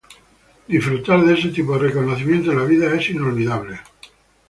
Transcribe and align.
Disfrutar 0.69 1.23
de 1.27 1.33
ese 1.37 1.49
tipo 1.49 1.73
de 1.73 1.83
reconocimiento 1.87 2.49
en 2.51 2.57
la 2.57 2.65
vida 2.65 2.91
es 2.97 3.07
inolvidable. 3.11 3.81